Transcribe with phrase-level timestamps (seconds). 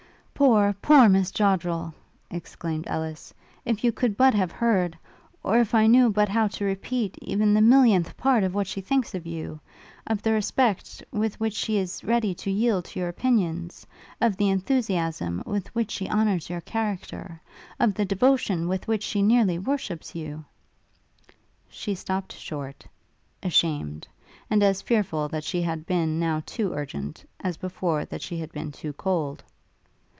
[0.33, 1.93] 'Poor, poor, Miss Joddrel!'
[2.31, 3.31] exclaimed Ellis,
[3.63, 4.97] 'If you could but have heard,
[5.43, 8.81] or if I knew but how to repeat, even the millionenth part of what she
[8.81, 9.59] thinks of you!
[10.07, 13.85] of the respect with which she is ready to yield to your opinions;
[14.19, 17.39] of the enthusiasm with which she honours your character;
[17.79, 20.43] of the devotion with which she nearly worships you'
[21.69, 22.83] She stopt short,
[23.43, 24.07] ashamed;
[24.49, 28.51] and as fearful that she had been now too urgent, as before that she had
[28.51, 29.43] been too cold.